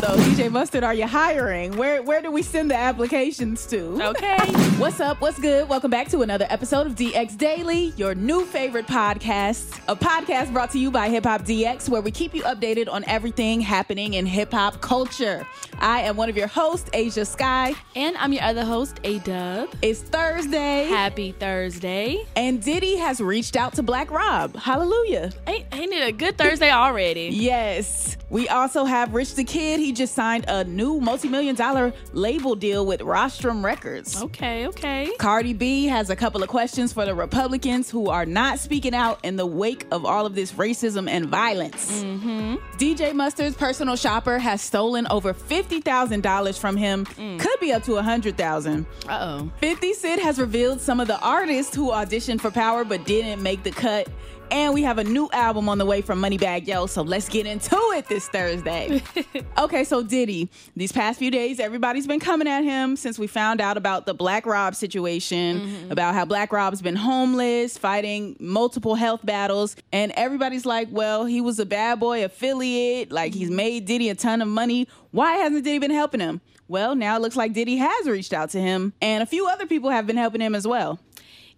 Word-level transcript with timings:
So, 0.00 0.16
DJ 0.16 0.50
Mustard, 0.50 0.82
are 0.82 0.94
you 0.94 1.06
hiring? 1.06 1.76
Where 1.76 2.02
where 2.02 2.22
do 2.22 2.30
we 2.30 2.42
send 2.42 2.70
the 2.70 2.74
applications 2.74 3.66
to? 3.66 4.02
Okay. 4.02 4.36
What's 4.78 4.98
up? 4.98 5.20
What's 5.20 5.38
good? 5.38 5.68
Welcome 5.68 5.90
back 5.90 6.08
to 6.08 6.22
another 6.22 6.46
episode 6.48 6.86
of 6.86 6.94
DX 6.94 7.36
Daily, 7.36 7.92
your 7.98 8.14
new 8.14 8.46
favorite 8.46 8.86
podcast. 8.86 9.78
A 9.88 9.94
podcast 9.94 10.54
brought 10.54 10.70
to 10.70 10.78
you 10.78 10.90
by 10.90 11.10
Hip 11.10 11.24
Hop 11.24 11.42
DX, 11.42 11.90
where 11.90 12.00
we 12.00 12.10
keep 12.10 12.34
you 12.34 12.42
updated 12.44 12.90
on 12.90 13.04
everything 13.04 13.60
happening 13.60 14.14
in 14.14 14.24
hip 14.24 14.52
hop 14.52 14.80
culture. 14.80 15.46
I 15.80 16.00
am 16.02 16.16
one 16.16 16.30
of 16.30 16.36
your 16.36 16.46
hosts, 16.46 16.88
Ashia 16.90 17.26
Skye. 17.26 17.74
And 17.94 18.16
I'm 18.16 18.32
your 18.32 18.42
other 18.42 18.64
host, 18.64 19.02
Ayeeedubb. 19.02 19.74
It's 19.82 20.00
Thursday. 20.00 20.84
Happy 20.84 21.32
Thursday. 21.32 22.24
And 22.36 22.62
Diddy 22.62 22.96
has 22.96 23.20
reached 23.20 23.56
out 23.56 23.74
to 23.74 23.82
Black 23.82 24.10
Rob. 24.10 24.56
Hallelujah. 24.56 25.30
Ain't, 25.46 25.66
ain't 25.72 25.92
it 25.92 26.08
a 26.08 26.12
good 26.12 26.38
Thursday 26.38 26.70
already? 26.70 27.28
yes. 27.32 28.16
We 28.30 28.48
also 28.48 28.84
have 28.84 29.12
Rich 29.12 29.34
the 29.34 29.42
Kid. 29.42 29.80
He 29.80 29.89
just 29.92 30.14
signed 30.14 30.44
a 30.48 30.64
new 30.64 31.00
multi-million 31.00 31.56
dollar 31.56 31.92
label 32.12 32.54
deal 32.54 32.84
with 32.86 33.00
Rostrum 33.00 33.64
Records. 33.64 34.20
Okay, 34.22 34.66
okay. 34.66 35.12
Cardi 35.18 35.52
B 35.52 35.86
has 35.86 36.10
a 36.10 36.16
couple 36.16 36.42
of 36.42 36.48
questions 36.48 36.92
for 36.92 37.04
the 37.04 37.14
Republicans 37.14 37.90
who 37.90 38.08
are 38.08 38.26
not 38.26 38.58
speaking 38.58 38.94
out 38.94 39.18
in 39.24 39.36
the 39.36 39.46
wake 39.46 39.86
of 39.90 40.04
all 40.04 40.26
of 40.26 40.34
this 40.34 40.52
racism 40.52 41.08
and 41.08 41.26
violence. 41.26 42.02
Mm-hmm. 42.02 42.56
DJ 42.78 43.12
Mustard's 43.14 43.56
personal 43.56 43.96
shopper 43.96 44.38
has 44.38 44.60
stolen 44.62 45.06
over 45.10 45.34
$50,000 45.34 46.58
from 46.58 46.76
him. 46.76 47.04
Mm. 47.06 47.38
Could 47.38 47.60
be 47.60 47.72
up 47.72 47.82
to 47.84 47.92
100,000. 47.94 48.86
Uh-oh. 49.08 49.50
50 49.58 49.94
Cent 49.94 50.22
has 50.22 50.38
revealed 50.38 50.80
some 50.80 51.00
of 51.00 51.08
the 51.08 51.18
artists 51.20 51.74
who 51.74 51.90
auditioned 51.90 52.40
for 52.40 52.50
Power 52.50 52.84
but 52.84 53.04
didn't 53.04 53.42
make 53.42 53.62
the 53.62 53.70
cut. 53.70 54.08
And 54.52 54.74
we 54.74 54.82
have 54.82 54.98
a 54.98 55.04
new 55.04 55.30
album 55.32 55.68
on 55.68 55.78
the 55.78 55.86
way 55.86 56.00
from 56.02 56.20
Moneybagg 56.20 56.66
Yo, 56.66 56.86
so 56.86 57.02
let's 57.02 57.28
get 57.28 57.46
into 57.46 57.76
it 57.94 58.08
this 58.08 58.28
Thursday. 58.28 59.00
okay, 59.58 59.84
so 59.84 60.02
Diddy, 60.02 60.50
these 60.74 60.90
past 60.90 61.20
few 61.20 61.30
days, 61.30 61.60
everybody's 61.60 62.06
been 62.08 62.18
coming 62.18 62.48
at 62.48 62.64
him 62.64 62.96
since 62.96 63.16
we 63.16 63.28
found 63.28 63.60
out 63.60 63.76
about 63.76 64.06
the 64.06 64.14
Black 64.14 64.46
Rob 64.46 64.74
situation, 64.74 65.60
Mm-hmm. 65.60 65.92
about 65.92 66.14
how 66.14 66.24
Black 66.24 66.52
Rob's 66.52 66.82
been 66.82 66.96
homeless, 66.96 67.78
fighting 67.78 68.36
multiple 68.40 68.96
health 68.96 69.24
battles. 69.24 69.76
And 69.92 70.10
everybody's 70.16 70.66
like, 70.66 70.88
well, 70.90 71.24
he 71.26 71.40
was 71.40 71.58
a 71.60 71.66
bad 71.66 72.00
boy 72.00 72.24
affiliate, 72.24 73.12
like 73.12 73.34
he's 73.34 73.50
made 73.50 73.84
Diddy 73.84 74.08
a 74.08 74.14
ton 74.16 74.42
of 74.42 74.48
money. 74.48 74.88
Why 75.12 75.34
hasn't 75.34 75.62
Diddy 75.64 75.78
been 75.78 75.90
helping 75.92 76.20
him? 76.20 76.40
Well, 76.66 76.94
now 76.96 77.16
it 77.16 77.22
looks 77.22 77.36
like 77.36 77.52
Diddy 77.52 77.76
has 77.76 78.06
reached 78.08 78.32
out 78.32 78.50
to 78.50 78.60
him, 78.60 78.92
and 79.00 79.22
a 79.22 79.26
few 79.26 79.46
other 79.48 79.66
people 79.66 79.90
have 79.90 80.06
been 80.06 80.16
helping 80.16 80.40
him 80.40 80.54
as 80.56 80.66
well. 80.66 80.98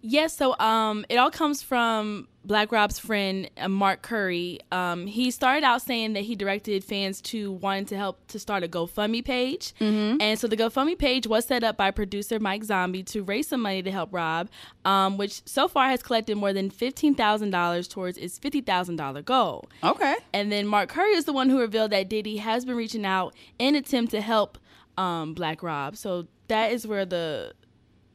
Yes, 0.01 0.35
so 0.35 0.57
um, 0.59 1.05
it 1.09 1.15
all 1.17 1.31
comes 1.31 1.61
from 1.63 2.27
Black 2.45 2.71
Rob's 2.71 2.99
friend 2.99 3.49
uh, 3.57 3.69
Mark 3.69 4.01
Curry. 4.01 4.59
Um, 4.71 5.07
he 5.07 5.31
started 5.31 5.63
out 5.63 5.81
saying 5.81 6.13
that 6.13 6.21
he 6.21 6.35
directed 6.35 6.83
fans 6.83 7.21
to 7.21 7.53
wanting 7.53 7.85
to 7.85 7.97
help 7.97 8.25
to 8.27 8.39
start 8.39 8.63
a 8.63 8.67
GoFundMe 8.67 9.23
page, 9.23 9.73
and 9.79 10.37
so 10.37 10.47
the 10.47 10.57
GoFundMe 10.57 10.97
page 10.97 11.25
was 11.25 11.45
set 11.45 11.63
up 11.63 11.77
by 11.77 11.91
producer 11.91 12.39
Mike 12.39 12.63
Zombie 12.63 13.03
to 13.03 13.23
raise 13.23 13.47
some 13.47 13.61
money 13.61 13.81
to 13.81 13.91
help 13.91 14.09
Rob, 14.11 14.49
um, 14.83 15.17
which 15.17 15.41
so 15.45 15.67
far 15.67 15.87
has 15.87 16.03
collected 16.03 16.35
more 16.35 16.53
than 16.53 16.69
fifteen 16.69 17.15
thousand 17.15 17.51
dollars 17.51 17.87
towards 17.87 18.17
its 18.17 18.37
fifty 18.37 18.61
thousand 18.61 18.97
dollar 18.97 19.21
goal. 19.21 19.69
Okay. 19.83 20.15
And 20.33 20.51
then 20.51 20.67
Mark 20.67 20.89
Curry 20.89 21.13
is 21.13 21.25
the 21.25 21.33
one 21.33 21.49
who 21.49 21.59
revealed 21.59 21.91
that 21.91 22.09
Diddy 22.09 22.37
has 22.37 22.65
been 22.65 22.75
reaching 22.75 23.05
out 23.05 23.33
in 23.57 23.75
attempt 23.75 24.11
to 24.11 24.21
help 24.21 24.57
um, 24.97 25.33
Black 25.33 25.63
Rob. 25.63 25.95
So 25.95 26.27
that 26.49 26.71
is 26.71 26.85
where 26.85 27.05
the 27.05 27.53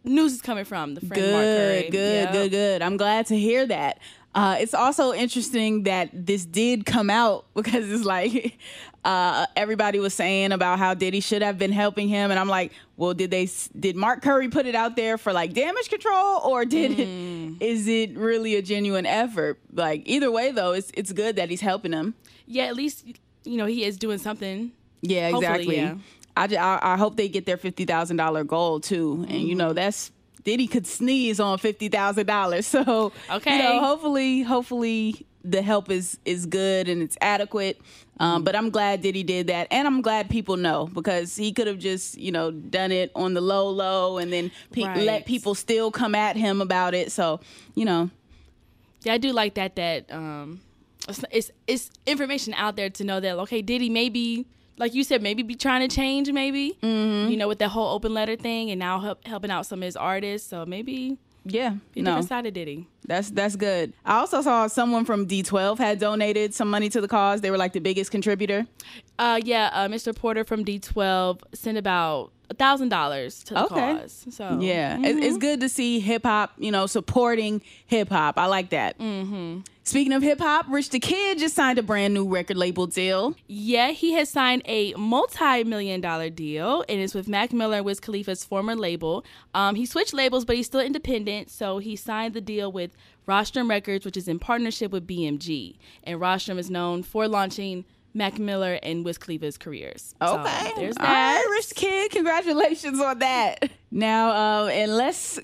news 0.08 0.32
is 0.34 0.42
coming 0.42 0.64
from. 0.64 0.94
The 0.94 1.00
friend 1.00 1.32
Mark 1.32 1.44
Curry. 1.44 1.82
Good, 1.82 1.90
good, 1.92 2.12
Yep. 2.24 2.32
good, 2.32 2.50
good. 2.50 2.82
I'm 2.82 2.96
glad 2.96 3.26
to 3.26 3.36
hear 3.38 3.66
that. 3.66 3.98
Uh, 4.34 4.56
it's 4.60 4.74
also 4.74 5.12
interesting 5.12 5.84
that 5.84 6.10
this 6.12 6.44
did 6.44 6.84
come 6.86 7.10
out 7.10 7.46
because 7.54 7.90
it's 7.90 8.04
like 8.04 8.56
uh, 9.04 9.46
everybody 9.56 9.98
was 9.98 10.12
saying 10.14 10.52
about 10.52 10.78
how 10.78 10.94
Diddy 10.94 11.20
should 11.20 11.42
have 11.42 11.58
been 11.58 11.72
helping 11.72 12.08
him, 12.08 12.30
and 12.30 12.38
I'm 12.38 12.48
like, 12.48 12.72
well, 12.96 13.14
did 13.14 13.30
they? 13.30 13.48
Did 13.78 13.96
Mark 13.96 14.22
Curry 14.22 14.48
put 14.48 14.66
it 14.66 14.74
out 14.74 14.96
there 14.96 15.16
for 15.18 15.32
like 15.32 15.54
damage 15.54 15.88
control, 15.88 16.40
or 16.44 16.64
did 16.64 16.92
Mm. 16.92 17.56
it? 17.60 17.64
Is 17.64 17.88
it 17.88 18.16
really 18.16 18.54
a 18.56 18.62
genuine 18.62 19.06
effort? 19.06 19.58
Like 19.72 20.02
either 20.06 20.30
way, 20.30 20.52
though, 20.52 20.72
it's 20.72 20.90
it's 20.94 21.12
good 21.12 21.36
that 21.36 21.48
he's 21.48 21.60
helping 21.62 21.92
him. 21.92 22.14
Yeah, 22.46 22.64
at 22.64 22.76
least 22.76 23.06
you 23.44 23.56
know 23.56 23.66
he 23.66 23.84
is 23.84 23.96
doing 23.96 24.18
something. 24.18 24.72
Yeah, 25.00 25.28
exactly. 25.34 25.76
yeah. 25.76 25.94
I, 26.42 26.46
ju- 26.46 26.56
I 26.56 26.78
I 26.94 26.96
hope 26.96 27.16
they 27.16 27.28
get 27.28 27.46
their 27.46 27.56
fifty 27.56 27.84
thousand 27.84 28.16
dollar 28.16 28.44
goal 28.44 28.80
too, 28.80 29.24
and 29.28 29.40
you 29.42 29.48
Mm-hmm. 29.48 29.58
know 29.58 29.72
that's 29.72 30.10
Diddy 30.44 30.66
could 30.66 30.86
sneeze 30.86 31.40
on 31.40 31.58
fifty 31.58 31.88
thousand 31.88 32.26
dollars. 32.26 32.66
So 32.74 33.12
Okay. 33.30 33.56
you 33.56 33.62
know, 33.62 33.80
hopefully, 33.80 34.42
hopefully 34.42 35.26
the 35.44 35.62
help 35.62 35.90
is 35.90 36.18
is 36.24 36.46
good 36.46 36.88
and 36.88 37.02
it's 37.02 37.16
adequate. 37.20 37.78
Mm-hmm. 37.78 38.22
Um, 38.22 38.42
but 38.44 38.56
I'm 38.56 38.70
glad 38.70 39.00
Diddy 39.02 39.22
did 39.22 39.46
that, 39.46 39.68
and 39.70 39.86
I'm 39.86 40.02
glad 40.02 40.28
people 40.28 40.56
know 40.56 40.88
because 40.92 41.36
he 41.36 41.52
could 41.52 41.66
have 41.68 41.78
just 41.78 42.18
you 42.18 42.32
know 42.32 42.50
done 42.50 42.90
it 42.92 43.10
on 43.14 43.34
the 43.34 43.40
low 43.40 43.68
low 43.70 44.18
and 44.18 44.32
then 44.32 44.50
pe- 44.72 44.82
Right. 44.84 45.04
let 45.06 45.26
people 45.26 45.54
still 45.54 45.90
come 45.90 46.14
at 46.16 46.36
him 46.36 46.60
about 46.60 46.94
it. 46.94 47.12
So 47.12 47.40
you 47.74 47.84
know, 47.84 48.10
Yeah, 49.04 49.14
I 49.14 49.18
do 49.18 49.32
like 49.32 49.54
that. 49.54 49.76
That 49.76 50.10
um, 50.12 50.60
it's, 51.08 51.24
it's 51.30 51.50
it's 51.66 51.90
information 52.06 52.54
out 52.54 52.74
there 52.76 52.90
to 52.90 53.04
know 53.04 53.20
that 53.20 53.38
okay, 53.38 53.62
Diddy 53.62 53.88
maybe 53.90 54.46
like 54.78 54.94
you 54.94 55.04
said 55.04 55.22
maybe 55.22 55.42
be 55.42 55.54
trying 55.54 55.86
to 55.88 55.94
change 55.94 56.30
maybe 56.32 56.76
Mm-hmm. 56.82 57.30
you 57.30 57.36
know 57.36 57.48
with 57.48 57.58
that 57.58 57.68
whole 57.70 57.94
open 57.94 58.14
letter 58.14 58.36
thing 58.36 58.70
and 58.70 58.78
now 58.78 59.00
help, 59.00 59.26
helping 59.26 59.50
out 59.50 59.66
some 59.66 59.80
of 59.80 59.84
his 59.86 59.96
artists. 59.96 60.48
So 60.48 60.64
maybe 60.66 61.18
yeah, 61.44 61.76
be 61.94 62.02
no. 62.02 62.10
different 62.10 62.28
side 62.28 62.46
of 62.46 62.52
Diddy. 62.52 62.86
That's 63.06 63.30
that's 63.30 63.56
good. 63.56 63.92
I 64.04 64.16
also 64.18 64.42
saw 64.42 64.66
someone 64.66 65.04
from 65.06 65.26
D12 65.26 65.78
had 65.78 65.98
donated 65.98 66.52
some 66.54 66.68
money 66.68 66.88
to 66.90 67.00
the 67.00 67.08
cause. 67.08 67.40
They 67.40 67.50
were 67.50 67.56
like 67.56 67.72
the 67.72 67.80
biggest 67.80 68.10
contributor. 68.10 68.66
Uh, 69.18 69.40
yeah, 69.42 69.70
uh, 69.72 69.88
Mr. 69.88 70.14
Porter 70.14 70.44
from 70.44 70.64
D12 70.64 71.40
sent 71.54 71.78
about 71.78 72.32
thousand 72.54 72.88
dollars 72.88 73.42
to 73.44 73.54
the 73.54 73.64
Okay. 73.64 73.98
cause. 74.00 74.26
So 74.30 74.58
Yeah, 74.60 74.98
it- 75.00 75.18
it's 75.22 75.36
good 75.38 75.60
to 75.60 75.68
see 75.68 76.00
hip 76.00 76.24
hop, 76.24 76.52
you 76.58 76.70
know, 76.70 76.86
supporting 76.86 77.60
hip 77.86 78.08
hop. 78.08 78.38
I 78.38 78.46
like 78.46 78.70
that. 78.70 78.98
Mm-hmm. 78.98 79.60
Speaking 79.84 80.12
of 80.12 80.22
hip 80.22 80.38
hop, 80.40 80.66
Rich 80.68 80.90
the 80.90 81.00
Kid 81.00 81.38
just 81.38 81.54
signed 81.54 81.78
a 81.78 81.82
brand 81.82 82.12
new 82.12 82.28
record 82.28 82.58
label 82.58 82.86
deal. 82.86 83.34
Yeah, 83.46 83.90
he 83.92 84.12
has 84.12 84.28
signed 84.28 84.60
a 84.66 84.92
multi-million 84.94 86.00
dollar 86.00 86.28
deal, 86.30 86.84
and 86.88 87.00
it's 87.00 87.14
with 87.14 87.26
Mac 87.28 87.52
Miller 87.52 87.76
and 87.78 87.84
Wiz 87.86 87.98
Khalifa's 88.00 88.44
former 88.44 88.74
label. 88.76 89.24
Um, 89.54 89.74
he 89.76 89.86
switched 89.86 90.12
labels, 90.14 90.44
but 90.44 90.56
he's 90.56 90.66
still 90.66 90.80
independent. 90.80 91.50
So 91.50 91.78
he 91.78 91.96
signed 91.96 92.34
the 92.34 92.40
deal 92.42 92.70
with 92.70 92.90
Rostrum 93.26 93.68
Records, 93.70 94.04
which 94.04 94.16
is 94.16 94.28
in 94.28 94.38
partnership 94.38 94.90
with 94.90 95.06
BMG, 95.06 95.76
and 96.04 96.20
Rostrum 96.20 96.58
is 96.58 96.70
known 96.70 97.02
for 97.02 97.26
launching 97.28 97.84
Mac 98.14 98.38
Miller 98.38 98.78
and 98.82 99.04
Wiz 99.04 99.18
Khalifa's 99.18 99.58
careers. 99.58 100.14
So 100.22 100.38
Okay, 100.40 100.72
there's 100.76 100.96
All 100.96 101.04
that. 101.06 101.44
the 101.68 101.74
Kid, 101.74 102.10
congratulations 102.10 103.00
on 103.00 103.18
that. 103.20 103.70
Now, 103.90 104.64
uh, 104.64 104.66
in 104.68 104.96
less 104.96 105.38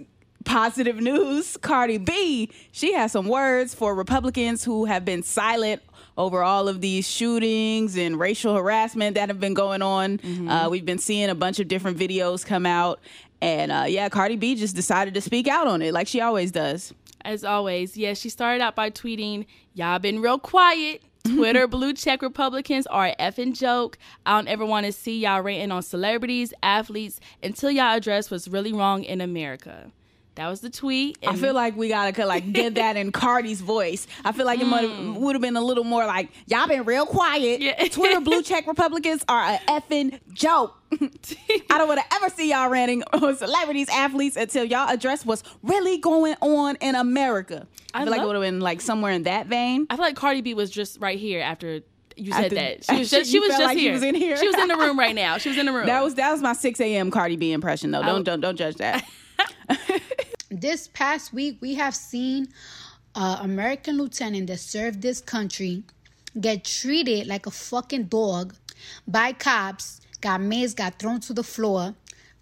positive 0.44 0.96
news, 0.96 1.56
Cardi 1.56 1.98
B, 1.98 2.50
she 2.72 2.92
has 2.94 3.12
some 3.12 3.28
words 3.28 3.74
for 3.74 3.94
Republicans 3.94 4.64
who 4.64 4.84
have 4.86 5.04
been 5.04 5.22
silent 5.22 5.82
over 6.16 6.42
all 6.42 6.68
of 6.68 6.80
these 6.80 7.08
shootings 7.08 7.96
and 7.96 8.18
racial 8.18 8.54
harassment 8.54 9.14
that 9.16 9.28
have 9.28 9.40
been 9.40 9.54
going 9.54 9.82
on. 9.82 10.20
Uh, 10.48 10.68
we've 10.70 10.84
been 10.84 10.98
seeing 10.98 11.28
a 11.30 11.34
bunch 11.34 11.58
of 11.60 11.66
different 11.68 11.98
videos 11.98 12.44
come 12.46 12.66
out. 12.66 13.00
And 13.40 13.72
uh, 13.72 13.84
yeah, 13.88 14.08
Cardi 14.08 14.36
B 14.36 14.54
just 14.54 14.76
decided 14.76 15.14
to 15.14 15.20
speak 15.20 15.48
out 15.48 15.66
on 15.66 15.82
it 15.82 15.92
like 15.92 16.06
she 16.06 16.20
always 16.20 16.50
does. 16.52 16.94
As 17.24 17.42
always, 17.44 17.96
yeah, 17.96 18.14
she 18.14 18.28
started 18.28 18.62
out 18.62 18.76
by 18.76 18.90
tweeting, 18.90 19.46
"Y'all 19.72 19.98
been 19.98 20.20
real 20.20 20.38
quiet." 20.38 21.02
Twitter 21.24 21.66
blue 21.68 21.92
check 21.92 22.22
Republicans 22.22 22.86
are 22.86 23.06
a 23.06 23.16
effing 23.16 23.58
joke. 23.58 23.98
I 24.26 24.36
don't 24.36 24.48
ever 24.48 24.64
want 24.64 24.86
to 24.86 24.92
see 24.92 25.20
y'all 25.20 25.40
ranting 25.40 25.72
on 25.72 25.82
celebrities, 25.82 26.52
athletes 26.62 27.20
until 27.42 27.70
y'all 27.70 27.96
address 27.96 28.30
what's 28.30 28.48
really 28.48 28.72
wrong 28.72 29.02
in 29.02 29.20
America. 29.20 29.90
That 30.36 30.48
was 30.48 30.60
the 30.60 30.70
tweet. 30.70 31.18
I 31.24 31.36
feel 31.36 31.54
like 31.54 31.76
we 31.76 31.88
gotta 31.88 32.26
like 32.26 32.52
get 32.52 32.74
that 32.76 32.96
in 32.96 33.12
Cardi's 33.12 33.60
voice. 33.60 34.06
I 34.24 34.32
feel 34.32 34.46
like 34.46 34.60
it 34.60 34.64
Mm. 34.66 35.16
would 35.18 35.34
have 35.36 35.42
been 35.42 35.56
a 35.56 35.60
little 35.60 35.84
more 35.84 36.04
like 36.06 36.30
y'all 36.46 36.66
been 36.66 36.84
real 36.84 37.06
quiet. 37.06 37.60
Yeah. 37.60 37.86
Twitter 37.90 38.20
blue 38.20 38.42
check 38.42 38.66
Republicans 38.66 39.24
are 39.28 39.54
a 39.54 39.58
effing 39.68 40.18
joke. 40.32 40.76
I 41.00 41.78
don't 41.78 41.86
want 41.88 42.00
to 42.00 42.14
ever 42.16 42.28
see 42.30 42.50
y'all 42.50 42.68
ranting 42.70 43.02
on 43.12 43.36
celebrities, 43.36 43.88
athletes 43.90 44.36
until 44.36 44.64
y'all 44.64 44.88
address 44.88 45.24
what's 45.24 45.42
really 45.62 45.98
going 45.98 46.34
on 46.40 46.76
in 46.80 46.94
America. 46.96 47.66
I, 47.92 48.00
I 48.00 48.04
feel 48.04 48.10
like 48.10 48.22
it 48.22 48.26
would 48.26 48.34
have 48.36 48.42
been 48.42 48.60
like 48.60 48.80
somewhere 48.80 49.12
in 49.12 49.24
that 49.24 49.46
vein. 49.46 49.86
I 49.90 49.96
feel 49.96 50.04
like 50.04 50.16
Cardi 50.16 50.40
B 50.40 50.54
was 50.54 50.70
just 50.70 51.00
right 51.00 51.18
here 51.18 51.40
after 51.42 51.80
you 52.16 52.32
said 52.32 52.50
that. 52.52 52.84
She 52.84 52.98
was 52.98 53.10
just 53.10 53.30
she 53.30 53.38
was 53.40 53.48
just 53.50 53.62
like 53.62 53.78
she 53.78 53.90
was 53.90 54.02
in 54.02 54.14
here? 54.14 54.36
She 54.36 54.46
was 54.48 54.56
in 54.56 54.68
the 54.68 54.76
room 54.76 54.98
right 54.98 55.14
now. 55.14 55.38
She 55.38 55.48
was 55.48 55.58
in 55.58 55.66
the 55.66 55.72
room. 55.72 55.86
That 55.86 56.02
was 56.02 56.14
that 56.16 56.32
was 56.32 56.40
my 56.42 56.52
6 56.54 56.80
a.m. 56.80 57.10
Cardi 57.10 57.36
B 57.36 57.52
impression 57.52 57.90
though. 57.92 58.02
Don't 58.02 58.24
don't 58.24 58.40
don't 58.40 58.56
judge 58.56 58.76
that. 58.76 59.04
This 60.60 60.88
past 60.88 61.32
week 61.32 61.58
we 61.60 61.74
have 61.74 61.94
seen 61.94 62.48
an 63.14 63.44
American 63.44 63.96
lieutenant 63.96 64.48
that 64.48 64.58
served 64.60 65.02
this 65.02 65.20
country 65.20 65.84
get 66.40 66.64
treated 66.64 67.26
like 67.26 67.46
a 67.46 67.50
fucking 67.50 68.04
dog 68.04 68.54
by 69.06 69.32
cops, 69.32 70.00
got 70.20 70.40
mazed, 70.40 70.76
got 70.76 70.98
thrown 70.98 71.20
to 71.20 71.32
the 71.32 71.44
floor. 71.44 71.94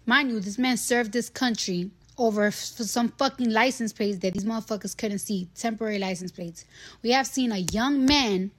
Mind 0.05 0.29
you, 0.31 0.39
this 0.39 0.57
man 0.57 0.77
served 0.77 1.13
this 1.13 1.29
country 1.29 1.91
over 2.17 2.51
some 2.51 3.09
fucking 3.09 3.49
license 3.49 3.93
plates 3.93 4.19
that 4.19 4.33
these 4.33 4.45
motherfuckers 4.45 4.95
couldn't 4.95 5.19
see, 5.19 5.47
temporary 5.55 5.99
license 5.99 6.31
plates. 6.31 6.65
We 7.01 7.11
have 7.11 7.27
seen 7.27 7.51
a 7.51 7.57
young 7.57 8.05
man 8.05 8.51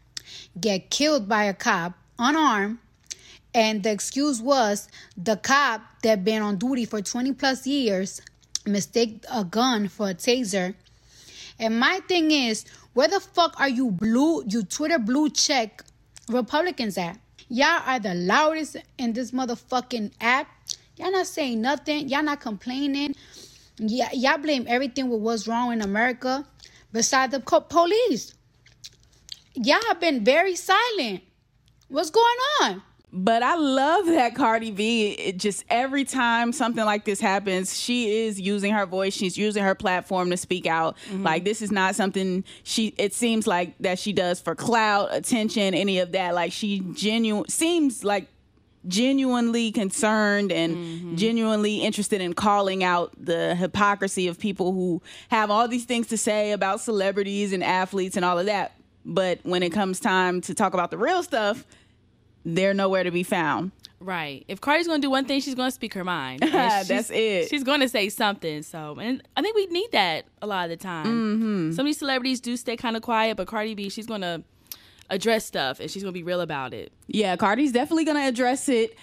get 0.58 0.90
killed 0.90 1.28
by 1.28 1.44
a 1.44 1.54
cop 1.54 1.94
unarmed 2.18 2.78
and 3.54 3.82
the 3.82 3.90
excuse 3.90 4.40
was 4.40 4.88
the 5.16 5.36
cop 5.36 5.82
that 6.02 6.24
been 6.24 6.42
on 6.42 6.56
duty 6.56 6.84
for 6.84 7.00
20 7.00 7.32
plus 7.34 7.66
years 7.66 8.20
mistake 8.66 9.24
a 9.32 9.44
gun 9.44 9.88
for 9.88 10.10
a 10.10 10.14
taser. 10.14 10.74
And 11.58 11.78
my 11.78 12.00
thing 12.08 12.30
is, 12.30 12.64
where 12.94 13.08
the 13.08 13.20
fuck 13.20 13.58
are 13.60 13.68
you 13.68 13.90
blue, 13.90 14.44
you 14.46 14.62
Twitter 14.62 14.98
blue 14.98 15.30
check 15.30 15.82
Republicans 16.28 16.96
at? 16.98 17.18
Y'all 17.48 17.82
are 17.86 17.98
the 17.98 18.14
loudest 18.14 18.76
in 18.98 19.12
this 19.12 19.30
motherfucking 19.32 20.12
app. 20.20 20.48
Y'all 20.96 21.12
not 21.12 21.26
saying 21.26 21.60
nothing. 21.60 22.08
Y'all 22.08 22.22
not 22.22 22.40
complaining. 22.40 23.14
Yeah, 23.78 24.08
y'all 24.12 24.38
blame 24.38 24.64
everything 24.68 25.08
with 25.08 25.20
what's 25.20 25.46
wrong 25.48 25.72
in 25.72 25.82
America 25.82 26.46
besides 26.92 27.32
the 27.32 27.40
co- 27.40 27.60
police. 27.60 28.34
Y'all 29.54 29.82
have 29.88 30.00
been 30.00 30.24
very 30.24 30.54
silent. 30.56 31.22
What's 31.88 32.10
going 32.10 32.38
on? 32.62 32.82
But 33.16 33.44
I 33.44 33.54
love 33.54 34.06
that 34.06 34.34
Cardi 34.34 34.72
B. 34.72 35.12
It 35.12 35.36
just 35.36 35.64
every 35.70 36.04
time 36.04 36.52
something 36.52 36.84
like 36.84 37.04
this 37.04 37.20
happens, 37.20 37.78
she 37.78 38.24
is 38.24 38.40
using 38.40 38.72
her 38.72 38.86
voice. 38.86 39.14
She's 39.14 39.38
using 39.38 39.62
her 39.62 39.76
platform 39.76 40.30
to 40.30 40.36
speak 40.36 40.66
out. 40.66 40.96
Mm-hmm. 41.08 41.22
Like 41.22 41.44
this 41.44 41.62
is 41.62 41.70
not 41.70 41.94
something 41.94 42.42
she. 42.64 42.92
It 42.98 43.14
seems 43.14 43.46
like 43.46 43.78
that 43.78 44.00
she 44.00 44.12
does 44.12 44.40
for 44.40 44.56
clout, 44.56 45.14
attention, 45.14 45.74
any 45.74 46.00
of 46.00 46.10
that. 46.10 46.34
Like 46.34 46.50
she 46.50 46.80
genuine 46.92 47.48
seems 47.48 48.02
like 48.02 48.26
genuinely 48.88 49.70
concerned 49.70 50.50
and 50.50 50.76
mm-hmm. 50.76 51.14
genuinely 51.14 51.82
interested 51.82 52.20
in 52.20 52.32
calling 52.32 52.82
out 52.82 53.12
the 53.16 53.54
hypocrisy 53.54 54.26
of 54.26 54.40
people 54.40 54.72
who 54.72 55.00
have 55.28 55.52
all 55.52 55.68
these 55.68 55.84
things 55.84 56.08
to 56.08 56.18
say 56.18 56.50
about 56.50 56.80
celebrities 56.80 57.52
and 57.52 57.62
athletes 57.62 58.16
and 58.16 58.24
all 58.24 58.40
of 58.40 58.46
that. 58.46 58.72
But 59.06 59.38
when 59.44 59.62
it 59.62 59.70
comes 59.70 60.00
time 60.00 60.40
to 60.42 60.54
talk 60.54 60.74
about 60.74 60.90
the 60.90 60.98
real 60.98 61.22
stuff, 61.22 61.64
they're 62.44 62.74
nowhere 62.74 63.04
to 63.04 63.10
be 63.10 63.22
found. 63.22 63.72
Right. 64.00 64.44
If 64.48 64.60
Cardi's 64.60 64.86
gonna 64.86 65.00
do 65.00 65.10
one 65.10 65.24
thing, 65.24 65.40
she's 65.40 65.54
gonna 65.54 65.70
speak 65.70 65.94
her 65.94 66.04
mind. 66.04 66.40
That's 66.52 67.10
it. 67.10 67.48
She's 67.48 67.64
gonna 67.64 67.88
say 67.88 68.08
something. 68.10 68.62
So, 68.62 68.98
and 69.00 69.22
I 69.36 69.42
think 69.42 69.56
we 69.56 69.66
need 69.66 69.92
that 69.92 70.26
a 70.42 70.46
lot 70.46 70.64
of 70.64 70.70
the 70.70 70.76
time. 70.76 71.06
Mm-hmm. 71.06 71.72
Some 71.72 71.86
of 71.86 71.86
these 71.86 71.98
celebrities 71.98 72.40
do 72.40 72.56
stay 72.56 72.76
kind 72.76 72.96
of 72.96 73.02
quiet, 73.02 73.36
but 73.36 73.46
Cardi 73.46 73.74
B, 73.74 73.88
she's 73.88 74.06
gonna 74.06 74.42
address 75.10 75.44
stuff 75.44 75.80
and 75.80 75.90
she's 75.90 76.02
gonna 76.02 76.12
be 76.12 76.22
real 76.22 76.40
about 76.40 76.74
it. 76.74 76.92
Yeah, 77.06 77.36
Cardi's 77.36 77.72
definitely 77.72 78.04
going 78.04 78.16
to 78.16 78.26
address 78.26 78.68
it. 78.68 78.96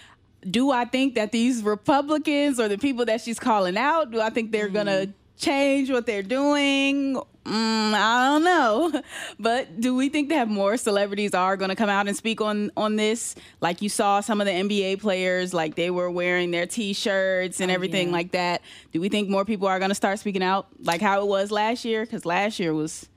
Do 0.50 0.72
I 0.72 0.86
think 0.86 1.16
that 1.16 1.32
these 1.32 1.62
Republicans 1.62 2.60
or 2.60 2.68
the 2.68 2.78
people 2.78 3.06
that 3.06 3.22
she's 3.22 3.40
calling 3.40 3.78
out, 3.78 4.12
do 4.12 4.20
I 4.20 4.32
think 4.32 4.52
they're 4.52 4.70
going 4.70 4.88
to 4.88 5.14
change 5.42 5.90
what 5.90 6.06
they're 6.06 6.24
doing? 6.24 7.16
Mm, 7.46 7.94
I 7.94 8.28
don't 8.28 8.44
know. 8.44 9.02
But 9.40 9.82
do 9.82 9.96
we 9.96 10.10
think 10.10 10.30
that 10.30 10.48
more 10.48 10.78
celebrities 10.78 11.34
are 11.34 11.58
going 11.58 11.70
to 11.70 11.76
come 11.76 11.90
out 11.90 12.08
and 12.08 12.16
speak 12.16 12.40
on 12.40 12.72
on 12.78 12.96
this? 12.96 13.36
Like 13.60 13.82
you 13.82 13.90
saw 13.90 14.22
some 14.22 14.40
of 14.40 14.46
the 14.46 14.54
NBA 14.54 15.02
players 15.02 15.54
like 15.54 15.76
they 15.76 15.90
were 15.90 16.12
wearing 16.12 16.52
their 16.52 16.68
t-shirts 16.68 17.60
and 17.60 17.72
everything 17.72 18.08
yeah. 18.08 18.14
like 18.14 18.32
that. 18.32 18.62
Do 18.92 19.02
we 19.02 19.10
think 19.10 19.30
more 19.30 19.44
people 19.44 19.68
are 19.68 19.80
going 19.80 19.90
to 19.90 19.96
start 19.96 20.20
speaking 20.20 20.44
out 20.44 20.68
like 20.84 21.02
how 21.02 21.22
it 21.22 21.28
was 21.28 21.50
last 21.52 21.84
year 21.84 22.06
cuz 22.06 22.26
last 22.26 22.60
year 22.60 22.74
was 22.74 23.10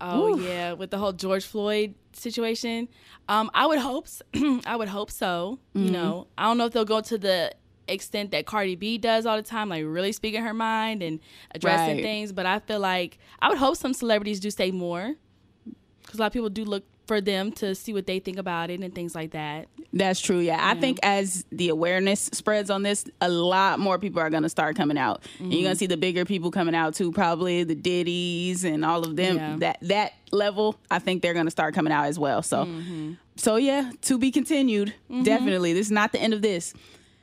Oh 0.00 0.36
yeah, 0.36 0.72
with 0.72 0.90
the 0.90 0.98
whole 0.98 1.12
George 1.12 1.46
Floyd 1.46 1.94
situation. 2.12 2.88
Um, 3.28 3.50
I 3.54 3.66
would 3.66 3.78
hope. 3.78 4.08
I 4.66 4.74
would 4.74 4.88
hope 4.88 5.12
so. 5.12 5.60
You 5.74 5.90
know, 5.90 6.26
I 6.36 6.44
don't 6.44 6.58
know 6.58 6.66
if 6.66 6.72
they'll 6.72 6.84
go 6.84 7.00
to 7.00 7.16
the 7.16 7.52
extent 7.92 8.30
that 8.32 8.46
Cardi 8.46 8.74
B 8.76 8.98
does 8.98 9.26
all 9.26 9.36
the 9.36 9.42
time, 9.42 9.68
like 9.68 9.84
really 9.86 10.12
speaking 10.12 10.42
her 10.42 10.54
mind 10.54 11.02
and 11.02 11.20
addressing 11.54 11.96
Right. 11.96 12.02
things. 12.02 12.32
But 12.32 12.46
I 12.46 12.58
feel 12.58 12.80
like 12.80 13.18
I 13.40 13.48
would 13.48 13.58
hope 13.58 13.76
some 13.76 13.94
celebrities 13.94 14.40
do 14.40 14.50
say 14.50 14.70
more, 14.70 15.14
because 16.02 16.18
a 16.18 16.22
lot 16.22 16.26
of 16.26 16.32
people 16.32 16.50
do 16.50 16.64
look 16.64 16.84
for 17.06 17.20
them 17.20 17.50
to 17.50 17.74
see 17.74 17.92
what 17.92 18.06
they 18.06 18.20
think 18.20 18.38
about 18.38 18.70
it 18.70 18.80
and 18.80 18.94
things 18.94 19.14
like 19.14 19.32
that. 19.32 19.66
That's 19.92 20.20
true. 20.20 20.38
Yeah. 20.38 20.58
I 20.60 20.78
think 20.78 20.98
as 21.02 21.44
the 21.50 21.68
awareness 21.68 22.30
spreads 22.32 22.70
on 22.70 22.82
this, 22.82 23.04
a 23.20 23.28
lot 23.28 23.80
more 23.80 23.98
people 23.98 24.22
are 24.22 24.30
going 24.30 24.44
to 24.44 24.48
start 24.48 24.76
coming 24.76 24.96
out. 24.96 25.22
And 25.38 25.52
you're 25.52 25.62
going 25.62 25.64
to 25.64 25.70
mm-hmm. 25.70 25.78
see 25.78 25.86
the 25.86 25.96
bigger 25.96 26.24
people 26.24 26.50
coming 26.50 26.74
out 26.74 26.94
too, 26.94 27.12
probably 27.12 27.64
the 27.64 27.74
Diddy's 27.74 28.64
and 28.64 28.84
all 28.84 29.02
of 29.02 29.16
them. 29.16 29.36
Yeah. 29.36 29.56
That 29.58 29.78
that 29.82 30.12
level, 30.30 30.76
I 30.90 31.00
think 31.00 31.22
they're 31.22 31.34
going 31.34 31.46
to 31.46 31.50
start 31.50 31.74
coming 31.74 31.92
out 31.92 32.06
as 32.06 32.18
well. 32.18 32.40
So 32.40 32.64
mm-hmm. 32.64 33.14
so 33.36 33.56
yeah, 33.56 33.90
to 34.02 34.16
be 34.16 34.30
continued. 34.30 34.94
Mm-hmm. 35.10 35.24
Definitely. 35.24 35.72
This 35.72 35.88
is 35.88 35.92
not 35.92 36.12
the 36.12 36.20
end 36.20 36.32
of 36.34 36.40
this. 36.40 36.72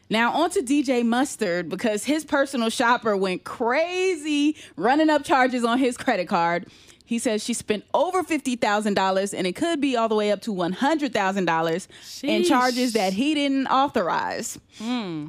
Now 0.10 0.32
on 0.34 0.50
to 0.52 0.62
DJ 0.62 1.06
Mustard 1.06 1.70
because 1.70 2.04
his 2.04 2.26
personal 2.26 2.70
shopper 2.70 3.16
went 3.16 3.44
crazy 3.44 4.56
running 4.76 5.10
up 5.10 5.24
charges 5.24 5.64
on 5.64 5.78
his 5.78 5.98
credit 5.98 6.28
card. 6.28 6.68
He 7.06 7.18
says 7.20 7.44
she 7.44 7.54
spent 7.54 7.86
over 7.94 8.24
fifty 8.24 8.56
thousand 8.56 8.94
dollars, 8.94 9.34
and 9.34 9.48
it 9.48 9.56
could 9.56 9.82
be 9.82 9.96
all 9.98 10.10
the 10.10 10.16
way 10.16 10.32
up 10.32 10.42
to 10.42 10.52
one 10.52 10.74
hundred 10.74 11.12
thousand 11.14 11.46
dollars 11.46 11.88
in 12.22 12.44
charges 12.44 12.94
that 12.94 13.14
he 13.14 13.34
didn't 13.34 13.68
authorize. 13.68 14.60
Hmm. 14.78 15.28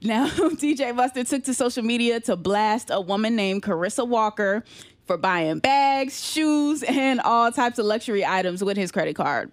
Now, 0.00 0.28
DJ 0.30 0.94
Mustard 0.94 1.26
took 1.26 1.42
to 1.44 1.54
social 1.54 1.82
media 1.82 2.20
to 2.20 2.36
blast 2.36 2.90
a 2.90 3.00
woman 3.00 3.34
named 3.34 3.64
Carissa 3.64 4.06
Walker 4.06 4.62
for 5.06 5.16
buying 5.16 5.58
bags, 5.58 6.24
shoes, 6.24 6.84
and 6.84 7.20
all 7.20 7.50
types 7.50 7.80
of 7.80 7.86
luxury 7.86 8.24
items 8.24 8.62
with 8.62 8.76
his 8.76 8.92
credit 8.92 9.16
card. 9.16 9.50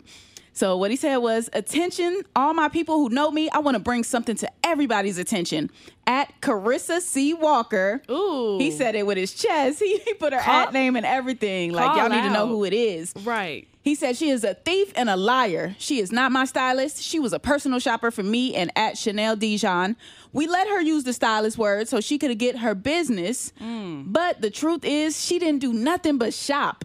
So, 0.59 0.75
what 0.75 0.91
he 0.91 0.97
said 0.97 1.15
was, 1.19 1.49
Attention, 1.53 2.23
all 2.35 2.53
my 2.53 2.67
people 2.67 2.97
who 2.97 3.07
know 3.07 3.31
me, 3.31 3.49
I 3.49 3.59
want 3.59 3.75
to 3.75 3.79
bring 3.79 4.03
something 4.03 4.35
to 4.35 4.51
everybody's 4.61 5.17
attention. 5.17 5.71
At 6.05 6.33
Carissa 6.41 6.99
C. 6.99 7.33
Walker. 7.33 8.01
Ooh. 8.11 8.57
He 8.57 8.69
said 8.69 8.93
it 8.95 9.07
with 9.07 9.17
his 9.17 9.33
chest. 9.33 9.79
He, 9.79 9.99
he 10.05 10.13
put 10.15 10.33
her 10.33 10.39
Call- 10.41 10.67
ad 10.67 10.73
name 10.73 10.97
and 10.97 11.05
everything. 11.05 11.71
Like, 11.71 11.95
y'all 11.95 12.09
need 12.09 12.23
to 12.23 12.33
know 12.33 12.45
who 12.45 12.65
it 12.65 12.73
is. 12.73 13.13
Right. 13.23 13.69
He 13.83 13.95
said 13.95 14.17
she 14.17 14.31
is 14.31 14.43
a 14.43 14.53
thief 14.53 14.91
and 14.97 15.09
a 15.09 15.15
liar. 15.15 15.77
She 15.79 15.99
is 15.99 16.11
not 16.11 16.33
my 16.33 16.43
stylist. 16.43 17.01
She 17.01 17.19
was 17.19 17.31
a 17.31 17.39
personal 17.39 17.79
shopper 17.79 18.11
for 18.11 18.23
me 18.23 18.53
and 18.53 18.69
at 18.75 18.97
Chanel 18.97 19.37
Dijon. 19.37 19.95
We 20.33 20.45
let 20.45 20.67
her 20.67 20.81
use 20.81 21.05
the 21.05 21.13
stylist 21.13 21.57
word 21.57 21.87
so 21.87 22.01
she 22.01 22.17
could 22.17 22.37
get 22.37 22.57
her 22.57 22.75
business. 22.75 23.53
Mm. 23.61 24.11
But 24.11 24.41
the 24.41 24.49
truth 24.49 24.83
is, 24.83 25.25
she 25.25 25.39
didn't 25.39 25.61
do 25.61 25.71
nothing 25.71 26.17
but 26.17 26.33
shop. 26.33 26.83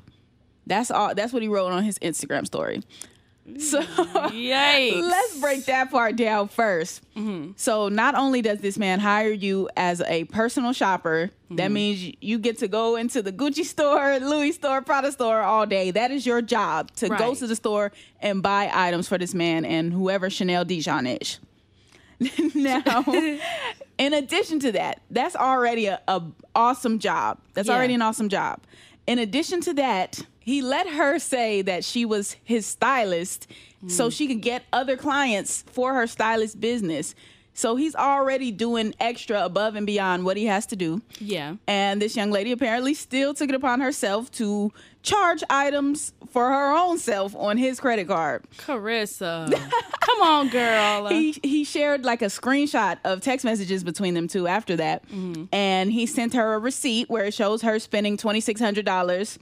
That's 0.65 0.93
all. 0.93 1.13
That's 1.13 1.33
what 1.33 1.43
he 1.43 1.49
wrote 1.49 1.73
on 1.73 1.83
his 1.83 1.99
Instagram 1.99 2.47
story. 2.47 2.81
So 3.59 3.83
Yikes. 3.83 5.03
let's 5.03 5.39
break 5.39 5.67
that 5.67 5.91
part 5.91 6.17
down 6.17 6.49
1st 6.49 7.01
mm-hmm. 7.15 7.51
So 7.57 7.89
not 7.89 8.15
only 8.15 8.41
does 8.41 8.61
this 8.61 8.79
man 8.79 9.01
hire 9.01 9.31
you 9.31 9.69
as 9.77 10.01
a 10.03 10.25
personal 10.25 10.73
shopper, 10.73 11.31
that 11.51 11.65
mm-hmm. 11.65 11.73
means 11.73 12.15
you- 12.21 12.39
get 12.39 12.59
to 12.59 12.69
go 12.69 12.97
into 12.97 13.23
the 13.23 13.33
Gucci 13.33 13.65
store, 13.65 14.19
Louis 14.19 14.53
store, 14.53 14.81
Prada 14.83 15.13
store 15.13 15.43
all 15.43 15.67
day. 15.67 15.91
That 15.91 16.11
is 16.11 16.27
your 16.27 16.43
job 16.43 16.91
to 16.97 17.09
go 17.09 17.35
to 17.35 17.47
the 17.47 17.57
store 17.57 17.93
and 18.21 18.43
buy 18.43 18.71
items 18.73 19.09
for 19.09 19.19
this 19.19 19.35
man 19.35 19.65
and 19.65 19.93
whoever 19.93 20.31
Chanel 20.31 20.65
Dijon 20.65 21.07
is. 21.07 21.39
now, 22.55 22.83
in 23.99 24.15
addition 24.15 24.59
to 24.61 24.73
that, 24.73 25.01
that's 25.11 25.37
already 25.37 25.87
a, 25.87 26.01
a 26.09 26.23
awesome 26.55 26.99
job. 26.99 27.39
That's 27.55 27.69
Yeah. 27.69 27.75
already 27.75 27.95
an 27.95 28.03
awesome 28.03 28.29
job. 28.29 28.61
In 29.07 29.19
addition 29.19 29.61
to 29.63 29.75
that, 29.75 30.21
he 30.45 30.63
let 30.63 30.89
her 30.89 31.19
say 31.19 31.63
that 31.63 31.85
she 31.85 32.05
was 32.05 32.37
his 32.45 32.67
stylist 32.67 33.47
so 33.89 34.09
mm. 34.09 34.13
she 34.17 34.27
could 34.27 34.41
get 34.41 34.65
other 34.73 34.97
clients 34.97 35.63
for 35.63 35.95
her 35.95 36.07
stylist 36.07 36.61
business. 36.61 37.15
So 37.57 37.77
he's 37.77 37.95
already 37.95 38.51
doing 38.51 38.95
extra 38.99 39.45
above 39.45 39.77
and 39.77 39.87
beyond 39.87 40.25
what 40.25 40.37
he 40.37 40.47
has 40.47 40.67
to 40.67 40.77
do. 40.77 41.03
Yeah. 41.21 41.57
And 41.69 42.03
this 42.03 42.17
young 42.17 42.33
lady 42.33 42.51
apparently 42.51 42.95
still 42.95 43.33
took 43.33 43.49
it 43.49 43.55
upon 43.55 43.81
herself 43.81 44.31
to 44.33 44.73
charge 45.03 45.45
items 45.49 46.13
for 46.31 46.49
her 46.49 46.77
own 46.77 46.99
self 46.99 47.37
on 47.37 47.57
his 47.57 47.79
credit 47.79 48.09
card. 48.09 48.43
Carissa. 48.59 49.53
Come 50.01 50.23
on, 50.23 50.49
girl. 50.49 51.09
He 51.09 51.39
he 51.45 51.63
shared 51.63 52.05
like 52.05 52.23
a 52.23 52.27
screenshot 52.27 52.99
of 53.05 53.21
text 53.21 53.45
messages 53.45 53.85
between 53.85 54.15
them 54.15 54.27
two 54.27 54.49
after 54.49 54.75
that. 54.77 55.09
Mm-hmm. 55.09 55.45
And 55.53 55.93
he 55.93 56.07
sent 56.07 56.35
her 56.35 56.55
a 56.55 56.59
receipt 56.59 57.09
where 57.09 57.25
it 57.27 57.35
shows 57.35 57.63
her 57.63 57.79
spending 57.79 58.17
$2600 58.17 59.39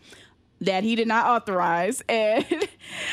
that 0.62 0.84
he 0.84 0.94
did 0.96 1.08
not 1.08 1.26
authorize. 1.26 2.02
And 2.12 2.68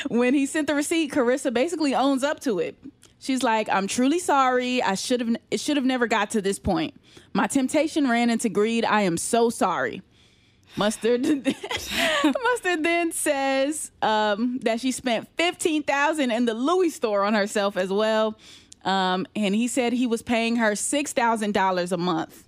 when 0.09 0.33
he 0.33 0.45
sent 0.45 0.67
the 0.67 0.75
receipt, 0.75 1.11
Carissa 1.11 1.53
basically 1.53 1.95
owns 1.95 2.23
up 2.23 2.39
to 2.41 2.59
it. 2.59 2.75
She's 3.19 3.43
like, 3.43 3.67
"I'm 3.69 3.87
truly 3.87 4.19
sorry. 4.19 4.81
I 4.81 4.95
should 4.95 5.19
have 5.19 5.35
it 5.51 5.59
should 5.59 5.77
have 5.77 5.85
never 5.85 6.07
got 6.07 6.31
to 6.31 6.41
this 6.41 6.59
point. 6.59 6.93
My 7.33 7.47
temptation 7.47 8.09
ran 8.09 8.29
into 8.29 8.49
greed. 8.49 8.85
I 8.85 9.01
am 9.01 9.17
so 9.17 9.49
sorry." 9.49 10.01
Mustard 10.75 11.25
Mustard 12.23 12.83
then 12.83 13.11
says 13.11 13.91
um, 14.01 14.59
that 14.63 14.79
she 14.79 14.91
spent 14.91 15.27
fifteen 15.37 15.83
thousand 15.83 16.31
in 16.31 16.45
the 16.45 16.53
Louis 16.53 16.89
store 16.89 17.23
on 17.23 17.33
herself 17.33 17.75
as 17.75 17.91
well, 17.91 18.37
um, 18.85 19.25
and 19.35 19.55
he 19.55 19.67
said 19.67 19.93
he 19.93 20.07
was 20.07 20.21
paying 20.21 20.57
her 20.57 20.75
six 20.75 21.11
thousand 21.11 21.53
dollars 21.53 21.91
a 21.91 21.97
month 21.97 22.45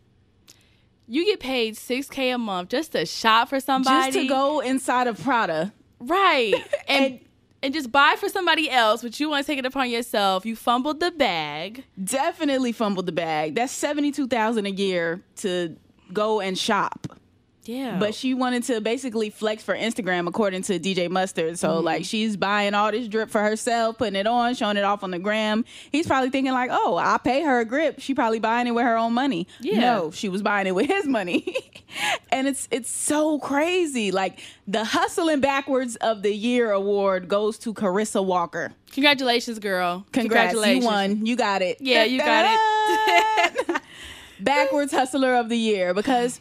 you 1.11 1.25
get 1.25 1.39
paid 1.39 1.75
6K 1.75 2.33
a 2.33 2.37
month 2.37 2.69
just 2.69 2.93
to 2.93 3.05
shop 3.05 3.49
for 3.49 3.59
somebody. 3.59 4.11
just 4.13 4.17
to 4.19 4.27
go 4.27 4.59
inside 4.61 5.07
of 5.07 5.21
Prada. 5.21 5.73
Right. 5.99 6.53
And, 6.87 7.05
And- 7.05 7.19
and 7.63 7.75
just 7.75 7.91
buy 7.91 8.15
for 8.17 8.27
somebody 8.27 8.71
else, 8.71 9.03
but 9.03 9.19
you 9.19 9.29
want 9.29 9.45
to 9.45 9.51
take 9.51 9.59
it 9.59 9.67
upon 9.67 9.87
yourself. 9.91 10.47
You 10.47 10.55
fumbled 10.55 10.99
the 10.99 11.11
bag. 11.11 11.83
Definitely 12.03 12.71
fumbled 12.71 13.05
the 13.05 13.11
bag. 13.11 13.53
That's 13.53 13.71
seventy 13.71 14.11
two 14.11 14.27
thousand 14.27 14.65
a 14.65 14.69
year 14.71 15.21
to 15.37 15.77
go 16.11 16.39
and 16.41 16.57
shop. 16.57 17.19
Yeah. 17.63 17.97
But 17.99 18.15
she 18.15 18.33
wanted 18.33 18.63
to 18.63 18.81
basically 18.81 19.29
flex 19.29 19.61
for 19.61 19.75
Instagram, 19.75 20.27
according 20.27 20.63
to 20.63 20.79
DJ 20.79 21.09
Mustard. 21.09 21.59
So 21.59 21.69
Mm-hmm. 21.75 21.85
like 21.85 22.05
she's 22.05 22.35
buying 22.35 22.73
all 22.73 22.91
this 22.91 23.07
drip 23.07 23.29
for 23.29 23.41
herself, 23.41 23.99
putting 23.99 24.15
it 24.15 24.25
on, 24.25 24.55
showing 24.55 24.77
it 24.77 24.83
off 24.83 25.03
on 25.03 25.11
the 25.11 25.19
gram. 25.19 25.63
He's 25.91 26.07
probably 26.07 26.31
thinking 26.31 26.53
like, 26.53 26.69
oh, 26.73 26.97
I 26.97 27.19
pay 27.19 27.43
her 27.43 27.59
a 27.59 27.65
grip. 27.65 27.99
She 27.99 28.15
probably 28.15 28.39
buying 28.39 28.65
it 28.65 28.71
with 28.71 28.83
her 28.85 28.97
own 28.97 29.13
money. 29.13 29.47
Yeah. 29.59 29.79
No, 29.79 30.11
she 30.11 30.27
was 30.27 30.41
buying 30.41 30.65
it 30.65 30.73
with 30.73 30.87
his 30.87 31.05
money. 31.05 31.55
and 32.31 32.47
it's 32.47 32.67
it's 32.71 32.89
so 32.89 33.37
crazy. 33.39 34.11
Like 34.11 34.39
the 34.67 34.83
hustling 34.83 35.39
backwards 35.41 35.97
of 35.97 36.23
the 36.23 36.33
year 36.33 36.71
award 36.71 37.27
goes 37.27 37.59
to 37.59 37.73
Carissa 37.75 38.25
Walker. 38.25 38.73
Congratulations, 38.91 39.59
girl. 39.59 40.05
Congrats, 40.11 40.53
Congratulations. 40.53 40.83
you 40.83 40.89
won. 40.89 41.25
You 41.25 41.35
got 41.35 41.61
it. 41.61 41.77
Yeah, 41.79 42.05
you 42.05 42.17
got 42.17 42.45
it. 42.47 43.81
Backwards 44.39 44.91
hustler 44.91 45.35
of 45.35 45.49
the 45.49 45.57
year 45.57 45.93
because 45.93 46.39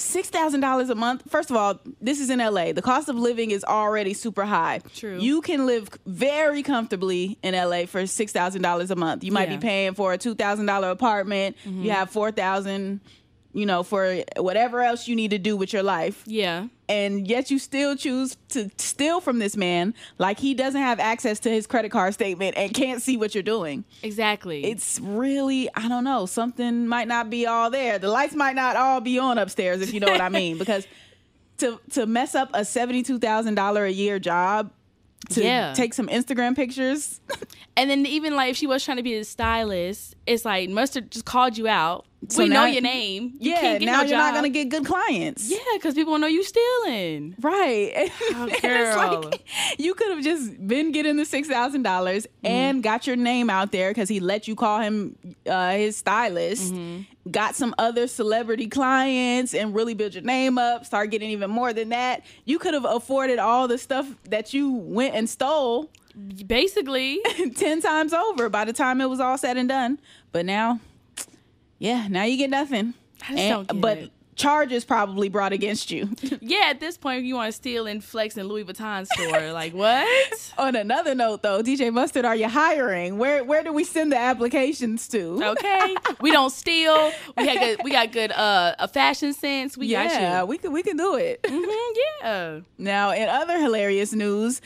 six 0.00 0.30
thousand 0.30 0.60
dollars 0.60 0.88
a 0.90 0.94
month. 0.94 1.22
First 1.28 1.50
of 1.50 1.56
all, 1.56 1.80
this 2.00 2.20
is 2.20 2.30
in 2.30 2.38
LA. 2.38 2.72
The 2.72 2.82
cost 2.82 3.08
of 3.08 3.16
living 3.16 3.50
is 3.50 3.64
already 3.64 4.14
super 4.14 4.44
high. 4.44 4.80
True. 4.94 5.18
You 5.18 5.40
can 5.42 5.66
live 5.66 5.88
very 6.06 6.62
comfortably 6.62 7.36
in 7.42 7.54
LA 7.54 7.86
for 7.86 8.06
six 8.06 8.30
thousand 8.32 8.62
dollars 8.62 8.90
a 8.92 8.96
month. 8.96 9.24
You 9.24 9.32
might 9.32 9.48
Yeah. 9.48 9.54
Mm-hmm. 9.56 9.60
be 9.60 9.66
paying 9.66 9.94
for 9.94 10.12
a 10.12 10.18
two 10.18 10.34
thousand 10.34 10.66
dollar 10.66 10.90
apartment. 10.90 11.56
You 11.64 11.90
have 11.90 12.10
four 12.10 12.30
thousand. 12.30 13.00
You 13.54 13.64
know, 13.66 13.82
for 13.82 14.22
whatever 14.36 14.82
else 14.82 15.08
you 15.08 15.16
need 15.16 15.30
to 15.30 15.38
do 15.38 15.56
with 15.56 15.72
your 15.72 15.82
life 15.82 16.22
Yeah. 16.26 16.68
And 16.88 17.28
yet 17.28 17.50
you 17.50 17.58
still 17.58 17.96
choose 17.96 18.36
to 18.50 18.70
steal 18.78 19.20
from 19.20 19.38
this 19.38 19.56
man 19.56 19.94
like 20.18 20.38
he 20.38 20.54
doesn't 20.54 20.80
have 20.80 20.98
access 21.00 21.38
to 21.40 21.50
his 21.50 21.66
credit 21.66 21.90
card 21.90 22.14
statement 22.14 22.56
and 22.56 22.72
can't 22.72 23.02
see 23.02 23.16
what 23.16 23.34
you're 23.34 23.42
doing. 23.42 23.84
Exactly. 24.02 24.64
It's 24.64 24.98
really, 25.00 25.68
I 25.74 25.88
don't 25.88 26.04
know, 26.04 26.26
something 26.26 26.86
might 26.88 27.08
not 27.08 27.28
be 27.30 27.46
all 27.46 27.70
there. 27.70 27.98
The 27.98 28.08
lights 28.08 28.34
might 28.34 28.54
not 28.56 28.76
all 28.76 29.00
be 29.00 29.18
on 29.18 29.36
upstairs 29.38 29.80
if 29.82 29.92
you 29.92 30.00
know 30.00 30.10
what 30.10 30.20
I 30.20 30.28
mean 30.30 30.56
because 30.64 30.86
to 31.58 31.80
to 31.90 32.06
mess 32.06 32.34
up 32.34 32.50
a 32.54 32.60
$72,000 32.60 33.84
a 33.86 33.92
year 33.92 34.18
job 34.18 34.70
to 35.30 35.42
Yeah. 35.42 35.72
take 35.74 35.92
some 35.94 36.06
Instagram 36.08 36.54
pictures. 36.56 37.20
And 37.78 37.88
then 37.88 38.04
even 38.06 38.34
like 38.34 38.50
if 38.50 38.56
she 38.56 38.66
was 38.66 38.84
trying 38.84 38.96
to 38.96 39.04
be 39.04 39.14
a 39.14 39.24
stylist, 39.24 40.16
it's 40.26 40.44
like 40.44 40.68
Mustard 40.68 41.12
just 41.12 41.24
called 41.24 41.56
you 41.56 41.68
out. 41.68 42.06
So 42.28 42.42
we 42.42 42.48
know 42.48 42.64
your 42.64 42.82
name. 42.82 43.34
You 43.38 43.52
yeah, 43.52 43.60
can't 43.60 43.78
get 43.78 43.86
now 43.86 44.02
no 44.02 44.08
you're 44.08 44.18
not 44.18 44.32
going 44.32 44.42
to 44.42 44.50
get 44.50 44.68
good 44.68 44.84
clients. 44.84 45.48
Yeah, 45.48 45.58
because 45.74 45.94
people 45.94 46.12
will 46.12 46.18
know 46.18 46.26
you 46.26 46.42
stealing. 46.42 47.36
Right. 47.40 48.10
And 48.34 48.50
it's 48.50 48.60
girl. 48.60 49.22
like 49.22 49.44
you 49.78 49.94
could 49.94 50.10
have 50.10 50.24
just 50.24 50.66
been 50.66 50.90
getting 50.90 51.16
the 51.16 51.24
six 51.24 51.46
thousand 51.46 51.82
dollars 51.84 52.26
and 52.42 52.82
got 52.82 53.06
your 53.06 53.14
name 53.14 53.48
out 53.48 53.70
there 53.70 53.90
because 53.90 54.08
he 54.08 54.18
let 54.18 54.48
you 54.48 54.56
call 54.56 54.80
him 54.80 55.16
uh, 55.46 55.72
his 55.72 55.96
stylist. 55.96 56.74
Got 57.30 57.54
some 57.54 57.74
other 57.78 58.08
celebrity 58.08 58.66
clients 58.66 59.54
and 59.54 59.72
really 59.74 59.94
build 59.94 60.14
your 60.14 60.24
name 60.24 60.58
up. 60.58 60.84
Start 60.84 61.10
getting 61.10 61.30
even 61.30 61.50
more 61.50 61.72
than 61.72 61.90
that. 61.90 62.24
You 62.44 62.58
could 62.58 62.74
have 62.74 62.84
afforded 62.86 63.38
all 63.38 63.68
the 63.68 63.78
stuff 63.78 64.08
that 64.24 64.52
you 64.52 64.72
went 64.72 65.14
and 65.14 65.30
stole 65.30 65.90
Basically. 66.46 67.20
ten 67.56 67.80
times 67.80 68.12
over 68.12 68.48
by 68.48 68.64
the 68.64 68.72
time 68.72 69.00
it 69.00 69.08
was 69.08 69.20
all 69.20 69.38
said 69.38 69.56
and 69.56 69.68
done. 69.68 70.00
But 70.32 70.46
now, 70.46 70.80
yeah, 71.78 72.08
now 72.08 72.24
you 72.24 72.36
get 72.36 72.50
nothing. 72.50 72.94
I 73.28 73.34
just 73.34 73.48
don't 73.48 73.68
get 73.68 73.80
but 73.80 73.98
it. 73.98 74.12
charges 74.36 74.84
probably 74.84 75.28
brought 75.28 75.52
against 75.52 75.90
you. 75.90 76.08
yeah, 76.40 76.66
at 76.70 76.80
this 76.80 76.96
point 76.96 77.24
you 77.24 77.34
want 77.34 77.48
to 77.48 77.52
steal 77.52 77.86
and 77.86 78.02
flex 78.02 78.36
in 78.36 78.46
Louis 78.46 78.64
Vuitton 78.64 79.06
store. 79.06 79.52
like 79.52 79.74
what? 79.74 80.52
On 80.58 80.74
another 80.76 81.14
note, 81.14 81.42
though, 81.42 81.62
DJ 81.62 81.92
Mustard, 81.92 82.24
are 82.24 82.36
you 82.36 82.48
hiring? 82.48 83.18
Where 83.18 83.44
where 83.44 83.62
do 83.62 83.72
we 83.72 83.84
send 83.84 84.12
the 84.12 84.18
applications 84.18 85.08
to? 85.08 85.40
Okay. 85.42 85.94
we 86.20 86.30
don't 86.30 86.50
steal. 86.50 87.12
We 87.36 87.46
got 87.46 87.58
good 87.58 87.80
we 87.84 87.90
got 87.90 88.12
good 88.12 88.32
uh 88.32 88.74
a 88.78 88.88
fashion 88.88 89.32
sense. 89.32 89.76
We 89.76 89.86
yeah, 89.86 90.08
got 90.32 90.42
you. 90.42 90.46
we 90.46 90.58
can 90.58 90.72
we 90.72 90.82
can 90.82 90.96
do 90.96 91.14
it. 91.16 91.42
Mhm, 91.42 91.96
yeah. 92.22 92.60
Now, 92.76 93.12
in 93.12 93.28
other 93.28 93.58
hilarious 93.58 94.12
news, 94.12 94.60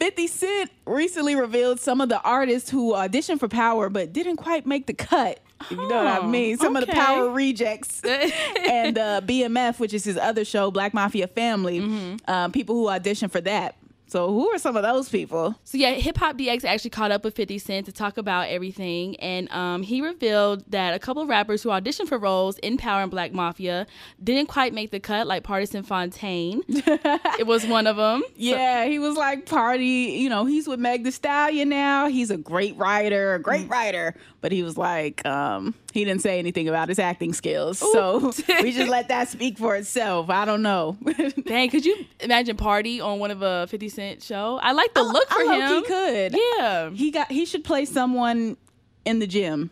50 0.00 0.26
Cent 0.28 0.70
recently 0.86 1.34
revealed 1.36 1.78
some 1.78 2.00
of 2.00 2.08
the 2.08 2.20
artists 2.22 2.70
who 2.70 2.92
auditioned 2.94 3.38
for 3.38 3.48
Power 3.48 3.88
but 3.90 4.12
didn't 4.12 4.36
quite 4.36 4.66
make 4.66 4.86
the 4.86 4.94
cut. 4.94 5.40
If 5.62 5.72
you 5.72 5.76
know 5.76 5.88
what 5.88 6.06
I 6.06 6.18
Oh, 6.20 6.26
mean. 6.26 6.56
Some 6.56 6.74
of 6.74 6.86
the. 6.86 6.92
Power 6.92 7.30
rejects 7.30 8.00
and 8.04 8.96
uh, 8.98 9.20
BMF, 9.22 9.78
which 9.78 9.92
is 9.92 10.02
his 10.04 10.16
other 10.16 10.44
show, 10.44 10.70
Black 10.70 10.94
Mafia 10.94 11.26
Family, 11.26 11.80
Mm-hmm. 11.80 12.30
um, 12.30 12.50
people 12.52 12.74
who 12.76 12.86
auditioned 12.86 13.30
for 13.30 13.42
that. 13.42 13.76
So, 14.10 14.32
who 14.32 14.50
are 14.50 14.58
some 14.58 14.76
of 14.76 14.82
those 14.82 15.08
people? 15.08 15.54
So 15.62 15.78
yeah, 15.78 15.92
Hip 15.92 16.16
Hop 16.16 16.36
DX 16.36 16.64
actually 16.64 16.90
caught 16.90 17.12
up 17.12 17.22
with 17.22 17.36
50 17.36 17.58
Cent 17.58 17.86
to 17.86 17.92
talk 17.92 18.18
about 18.18 18.48
everything, 18.48 19.14
and 19.20 19.48
um, 19.52 19.82
he 19.84 20.00
revealed 20.00 20.64
that 20.70 20.94
a 20.94 20.98
couple 20.98 21.22
of 21.22 21.28
rappers 21.28 21.62
who 21.62 21.68
auditioned 21.68 22.08
for 22.08 22.18
roles 22.18 22.58
in 22.58 22.76
Power 22.76 23.02
and 23.02 23.10
Black 23.10 23.32
Mafia 23.32 23.86
didn't 24.22 24.48
quite 24.48 24.74
make 24.74 24.90
the 24.90 24.98
cut, 24.98 25.28
like 25.28 25.44
Pardison 25.44 25.84
Fontaine. 25.86 26.62
it 26.68 27.46
was 27.46 27.64
one 27.64 27.86
of 27.86 27.96
them. 27.96 28.24
Yeah, 28.34 28.86
he 28.86 28.98
was 28.98 29.16
like 29.16 29.46
party. 29.46 30.16
You 30.18 30.28
know, 30.28 30.44
he's 30.44 30.66
with 30.66 30.80
Meg 30.80 31.04
Thee 31.04 31.12
Stallion 31.12 31.68
now. 31.68 32.08
He's 32.08 32.32
a 32.32 32.36
great 32.36 32.76
writer, 32.76 33.34
a 33.34 33.38
great 33.38 33.68
Mm. 33.68 33.70
writer. 33.70 34.14
But 34.40 34.50
he 34.52 34.62
was 34.64 34.76
like, 34.76 35.24
um, 35.26 35.74
he 35.92 36.04
didn't 36.04 36.22
say 36.22 36.38
anything 36.38 36.68
about 36.68 36.88
his 36.88 36.98
acting 36.98 37.32
skills. 37.32 37.78
So 37.78 38.32
we 38.62 38.72
just 38.72 38.88
let 38.90 39.08
that 39.08 39.28
speak 39.28 39.58
for 39.58 39.74
itself. 39.76 40.30
I 40.30 40.44
don't 40.44 40.62
know. 40.62 40.96
Dang, 41.44 41.70
could 41.70 41.84
you 41.84 42.04
imagine 42.20 42.56
Party 42.56 43.00
on 43.00 43.18
one 43.18 43.30
of 43.30 43.42
a 43.42 43.66
50 43.68 43.88
Cent 43.88 44.22
show? 44.22 44.58
I 44.62 44.72
like 44.72 44.94
the 44.94 45.02
look 45.02 45.28
for 45.28 45.40
I 45.40 45.54
him. 45.54 45.70
low-key 45.74 45.86
could. 45.86 46.36
Yeah. 46.58 46.90
He 46.90 47.10
got. 47.10 47.30
He 47.30 47.44
should 47.44 47.64
play 47.64 47.84
someone 47.84 48.56
in 49.04 49.18
the 49.18 49.26
gym. 49.26 49.70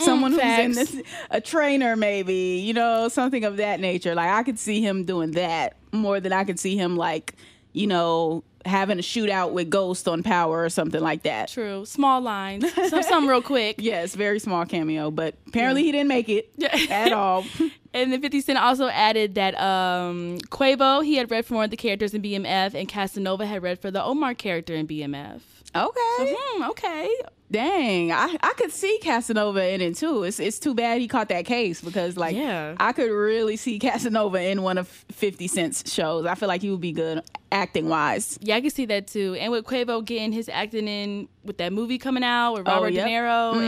Someone 0.00 0.32
who's 0.32 0.40
in 0.40 0.70
Mm, 0.70 0.74
this, 0.76 0.96
a 1.30 1.42
trainer, 1.42 1.94
maybe 1.94 2.62
you 2.64 2.72
know, 2.72 3.08
something 3.08 3.44
of 3.44 3.58
that 3.58 3.80
nature. 3.80 4.14
Like 4.14 4.30
I 4.30 4.42
could 4.42 4.58
see 4.58 4.80
him 4.80 5.04
doing 5.04 5.32
that 5.32 5.76
more 5.92 6.20
than 6.20 6.32
I 6.32 6.44
could 6.44 6.58
see 6.58 6.74
him 6.74 6.96
like, 6.96 7.34
you 7.74 7.86
know, 7.86 8.42
having 8.66 8.98
a 8.98 9.02
shootout 9.02 9.52
with 9.52 9.70
Ghost 9.70 10.06
on 10.08 10.22
Power 10.22 10.64
or 10.64 10.68
something 10.68 11.00
like 11.00 11.22
that. 11.22 11.48
True. 11.48 11.84
Small 11.86 12.20
lines. 12.20 12.70
Some, 12.88 13.02
some 13.02 13.28
real 13.28 13.42
quick. 13.42 13.76
Yes, 13.90 14.14
very 14.14 14.38
small 14.38 14.66
cameo, 14.66 15.10
but 15.10 15.34
apparently 15.48 15.82
he 15.82 15.90
didn't 15.92 16.08
make 16.08 16.28
it 16.28 16.50
at 16.90 17.12
all. 17.12 17.44
And 17.92 18.12
then 18.12 18.20
50 18.20 18.40
Cent 18.42 18.56
also 18.56 18.86
added 18.86 19.34
that 19.34 19.60
um, 19.60 20.38
Quavo, 20.50 21.04
he 21.04 21.16
had 21.16 21.28
read 21.28 21.44
for 21.44 21.56
one 21.56 21.64
of 21.64 21.70
the 21.72 21.76
characters 21.76 22.14
in 22.14 22.22
BMF, 22.22 22.72
and 22.74 22.88
Casanova 22.88 23.44
had 23.46 23.64
read 23.64 23.80
for 23.80 23.90
the 23.90 24.00
Omar 24.00 24.34
character 24.34 24.76
in 24.76 24.86
BMF. 24.86 25.40
Okay. 25.74 26.36
Hmm, 26.38 26.62
okay. 26.70 27.12
Dang, 27.50 28.12
I, 28.12 28.36
I 28.42 28.52
could 28.56 28.70
see 28.70 28.98
Casanova 29.02 29.72
in 29.74 29.80
it 29.80 29.96
too. 29.96 30.22
It's 30.22 30.38
it's 30.38 30.58
too 30.60 30.72
bad 30.74 31.00
he 31.00 31.08
caught 31.08 31.28
that 31.30 31.44
case 31.46 31.80
because 31.80 32.16
like 32.16 32.36
Yeah. 32.36 32.76
I 32.78 32.92
could 32.92 33.10
really 33.10 33.56
see 33.56 33.78
Casanova 33.80 34.40
in 34.40 34.62
one 34.62 34.78
of 34.78 34.86
Fifty 34.86 35.48
Cent's 35.48 35.92
shows. 35.92 36.26
I 36.26 36.34
feel 36.36 36.48
like 36.48 36.62
he 36.62 36.70
would 36.70 36.80
be 36.80 36.92
good 36.92 37.22
acting 37.52 37.88
wise. 37.88 38.38
Yeah, 38.40 38.54
I 38.54 38.60
can 38.60 38.70
see 38.70 38.86
that 38.86 39.08
too. 39.08 39.36
And 39.40 39.50
with 39.50 39.64
Quavo 39.64 40.04
getting 40.04 40.30
his 40.30 40.48
acting 40.48 40.86
in 40.86 41.28
with 41.42 41.56
that 41.58 41.72
movie 41.72 41.98
coming 41.98 42.22
out 42.22 42.52
with 42.52 42.68
Oh, 42.68 42.72
Robert 42.74 42.92
yep. 42.92 43.06
De 43.06 43.10
Niro, 43.12 43.54
Mm-hmm. 43.54 43.60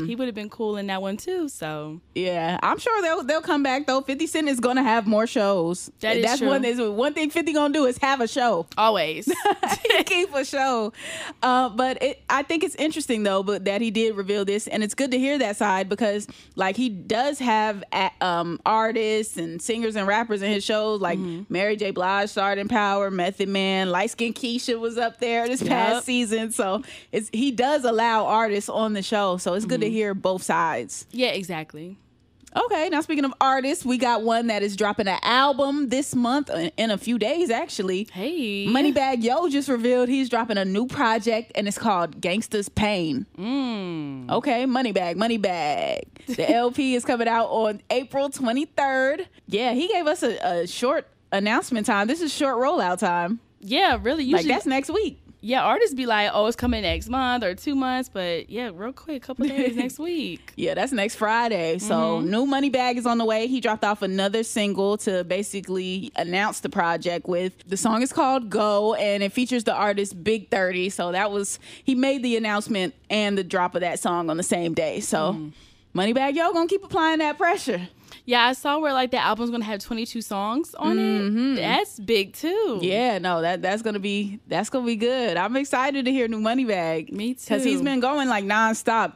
and 0.00 0.08
he 0.08 0.16
would 0.16 0.26
have 0.26 0.34
been 0.34 0.48
cool 0.50 0.76
in 0.78 0.88
that 0.88 1.00
one 1.00 1.16
too. 1.16 1.48
So 1.48 2.00
Yeah, 2.16 2.58
I'm 2.64 2.78
sure 2.78 3.00
they'll 3.02 3.22
they'll 3.22 3.42
come 3.42 3.62
back 3.62 3.86
though. 3.86 4.00
Fifty 4.00 4.26
Cent 4.26 4.48
is 4.48 4.58
gonna 4.58 4.82
have 4.82 5.06
more 5.06 5.28
shows. 5.28 5.88
That 6.00 6.16
is 6.16 6.24
That's 6.24 6.38
true. 6.40 6.48
one 6.48 6.64
is 6.64 6.80
one 6.80 7.14
thing 7.14 7.30
Fifty 7.30 7.52
gonna 7.52 7.72
do 7.72 7.84
is 7.84 7.96
have 7.98 8.20
a 8.20 8.26
show. 8.26 8.66
always. 8.76 9.32
keep 10.06 10.34
a 10.34 10.44
show. 10.44 10.92
Uh, 11.42 11.68
but 11.68 12.02
it, 12.02 12.22
I 12.28 12.42
think 12.42 12.64
it's 12.64 12.74
interesting 12.74 13.19
interesting 13.20 13.22
though, 13.24 13.42
but 13.42 13.64
that 13.64 13.80
he 13.80 13.90
did 13.90 14.16
reveal 14.16 14.44
this, 14.44 14.66
and 14.66 14.82
it's 14.82 14.94
good 14.94 15.10
to 15.12 15.18
hear 15.18 15.38
that 15.38 15.56
side 15.56 15.88
because 15.88 16.26
like 16.56 16.76
he 16.76 16.88
does 16.88 17.38
have 17.38 17.84
um, 18.20 18.60
artists 18.66 19.36
and 19.36 19.60
singers 19.60 19.96
and 19.96 20.06
rappers 20.06 20.42
in 20.42 20.50
his 20.50 20.64
shows, 20.64 21.00
like 21.00 21.18
Mary 21.48 21.76
J. 21.76 21.90
Blige 21.90 22.30
starred 22.30 22.58
in 22.58 22.68
Power, 22.68 23.10
Method 23.10 23.48
Man, 23.48 23.90
Light 23.90 24.10
Skin 24.10 24.32
Keisha 24.32 24.78
was 24.78 24.98
up 24.98 25.18
there 25.20 25.46
this 25.46 25.62
past 25.62 26.04
season. 26.06 26.52
So 26.52 26.82
it's 27.12 27.28
he 27.32 27.50
does 27.50 27.84
allow 27.84 28.26
artists 28.26 28.68
on 28.68 28.92
the 28.92 29.02
show, 29.02 29.36
so 29.36 29.54
it's 29.54 29.66
good 29.66 29.80
to 29.80 29.90
hear 29.90 30.14
both 30.14 30.42
sides. 30.42 31.06
Yeah, 31.10 31.30
exactly. 31.30 31.96
Okay, 32.56 32.88
now 32.88 33.00
speaking 33.00 33.24
of 33.24 33.32
artists, 33.40 33.84
we 33.84 33.96
got 33.96 34.22
one 34.22 34.48
that 34.48 34.62
is 34.62 34.74
dropping 34.74 35.06
an 35.06 35.18
album 35.22 35.88
this 35.88 36.16
month 36.16 36.50
uh, 36.50 36.70
in 36.76 36.90
a 36.90 36.98
few 36.98 37.16
days 37.18 37.48
actually. 37.48 38.08
Hey. 38.12 38.66
Moneybagg 38.66 39.22
Yo 39.22 39.48
just 39.48 39.68
revealed 39.68 40.08
he's 40.08 40.28
dropping 40.28 40.58
a 40.58 40.64
new 40.64 40.86
project 40.86 41.52
and 41.54 41.68
it's 41.68 41.78
called 41.78 42.20
Gangsta's 42.20 42.68
Pain. 42.68 43.26
Mm. 43.38 44.30
Okay, 44.30 44.64
Moneybagg, 44.64 45.14
Moneybagg. 45.14 46.02
The 46.36 46.52
LP 46.54 46.96
is 46.96 47.04
coming 47.04 47.28
out 47.28 47.46
on 47.46 47.80
April 47.88 48.28
23rd. 48.30 49.26
Yeah, 49.46 49.72
he 49.72 49.86
gave 49.86 50.08
us 50.08 50.24
a, 50.24 50.62
a 50.62 50.66
short 50.66 51.06
announcement 51.30 51.86
time. 51.86 52.08
This 52.08 52.20
is 52.20 52.32
short 52.32 52.56
rollout 52.56 52.98
time. 52.98 53.38
Yeah, 53.60 53.98
really. 54.00 54.24
Like 54.24 54.42
Usually, 54.42 54.54
that's 54.54 54.66
next 54.66 54.90
week. 54.90 55.19
Yeah, 55.42 55.62
artists 55.62 55.94
be 55.94 56.04
like, 56.04 56.30
oh, 56.34 56.46
it's 56.46 56.56
coming 56.56 56.82
next 56.82 57.08
month 57.08 57.44
or 57.44 57.54
two 57.54 57.74
months, 57.74 58.10
but 58.10 58.50
yeah, 58.50 58.70
real 58.74 58.92
quick, 58.92 59.22
a 59.22 59.26
couple 59.26 59.46
days 59.48 59.74
next 59.74 59.98
week. 59.98 60.52
Yeah, 60.56 60.74
that's 60.74 60.92
next 60.92 61.16
Friday. 61.16 61.78
So 61.78 62.18
mm-hmm. 62.18 62.30
new 62.30 62.46
Moneybagg 62.46 62.96
is 62.96 63.06
on 63.06 63.18
the 63.18 63.24
way. 63.24 63.46
He 63.46 63.60
dropped 63.60 63.84
off 63.84 64.02
another 64.02 64.42
single 64.42 64.98
to 64.98 65.24
basically 65.24 66.12
announce 66.16 66.60
the 66.60 66.68
project 66.68 67.26
with. 67.26 67.54
The 67.66 67.78
song 67.78 68.02
is 68.02 68.12
called 68.12 68.50
Go 68.50 68.94
and 68.94 69.22
it 69.22 69.32
features 69.32 69.64
the 69.64 69.74
artist 69.74 70.22
Big 70.22 70.50
30. 70.50 70.90
So 70.90 71.12
that 71.12 71.30
was 71.30 71.58
he 71.84 71.94
made 71.94 72.22
the 72.22 72.36
announcement 72.36 72.94
and 73.08 73.38
the 73.38 73.44
drop 73.44 73.74
of 73.74 73.80
that 73.80 73.98
song 73.98 74.28
on 74.28 74.36
the 74.36 74.42
same 74.42 74.74
day. 74.74 75.00
So 75.00 75.32
mm. 75.32 75.52
Moneybagg 75.94 76.34
Yo 76.34 76.52
gonna 76.52 76.68
keep 76.68 76.84
applying 76.84 77.18
that 77.18 77.36
pressure. 77.36 77.88
Yeah, 78.24 78.46
I 78.46 78.52
saw 78.52 78.78
where 78.78 78.92
like 78.92 79.10
the 79.10 79.18
album's 79.18 79.50
gonna 79.50 79.64
have 79.64 79.80
22 79.80 80.22
songs 80.22 80.74
on 80.74 80.98
it. 80.98 81.56
That's 81.56 81.98
big 81.98 82.32
too. 82.34 82.78
Yeah, 82.80 83.18
no, 83.18 83.40
that 83.42 83.62
that's 83.62 83.82
gonna 83.82 83.98
be 83.98 84.38
that's 84.46 84.70
gonna 84.70 84.86
be 84.86 84.96
good. 84.96 85.36
I'm 85.36 85.56
excited 85.56 86.04
to 86.04 86.12
hear 86.12 86.28
new 86.28 86.40
Moneybagg. 86.40 87.12
Me 87.12 87.34
too, 87.34 87.40
Because 87.44 87.64
he's 87.64 87.82
been 87.82 88.00
going 88.00 88.28
like 88.28 88.44
nonstop, 88.44 89.14